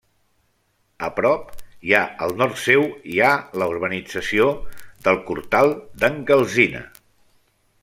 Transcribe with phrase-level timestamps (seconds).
[1.07, 1.51] A prop
[1.89, 3.29] i al nord seu hi ha
[3.63, 4.49] la urbanització
[5.09, 6.83] del Cortal d'en Calcina.